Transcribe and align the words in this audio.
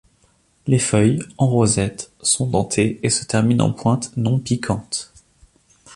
Les 0.65 0.79
feuilles, 0.79 1.21
en 1.37 1.47
rosette 1.47 2.11
sont 2.21 2.47
dentées 2.47 2.99
et 3.03 3.11
se 3.11 3.23
terminent 3.23 3.65
en 3.67 3.71
pointe 3.71 4.11
non 4.17 4.39
piquante. 4.39 5.13